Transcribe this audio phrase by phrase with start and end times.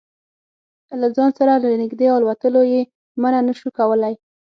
[1.01, 2.81] له ځان سره له نږدې الوتلو یې
[3.21, 4.13] منع نه شو کولای.